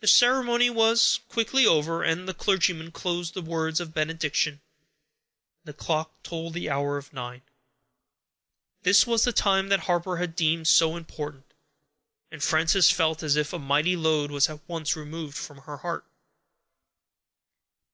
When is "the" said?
0.00-0.06, 2.26-2.34, 3.32-3.40, 5.64-5.72, 6.52-6.68, 9.24-9.32